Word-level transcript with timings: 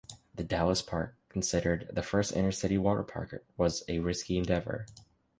The 0.33 0.43
Dallas 0.43 0.81
park, 0.81 1.15
considered 1.29 1.91
"the 1.93 2.01
first 2.01 2.35
inner-city 2.35 2.75
waterpark", 2.75 3.41
was 3.55 3.83
a 3.87 3.99
risky 3.99 4.39
endeavor. 4.39 4.87